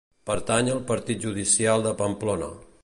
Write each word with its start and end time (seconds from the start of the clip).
Pertany 0.29 0.71
al 0.75 0.81
partit 0.93 1.21
judicial 1.29 1.87
de 1.89 1.95
Pamplona. 2.03 2.49